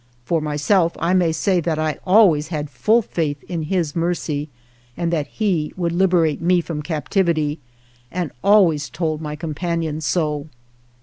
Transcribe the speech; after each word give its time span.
For 0.25 0.41
myself 0.41 0.93
I 0.97 1.13
may 1.13 1.31
say 1.31 1.59
that 1.59 1.77
I 1.77 1.99
always 2.07 2.47
had 2.47 2.71
full 2.71 3.03
faith 3.03 3.43
in 3.43 3.61
His 3.61 3.95
mercy 3.95 4.49
and 4.97 5.13
in 5.13 5.19
that 5.19 5.27
He 5.27 5.73
would 5.77 5.91
liberate 5.91 6.41
me 6.41 6.59
from 6.59 6.81
captivity, 6.81 7.59
and 8.11 8.31
always 8.43 8.89
told 8.89 9.21
my 9.21 9.35
companions 9.35 10.03
so. 10.07 10.47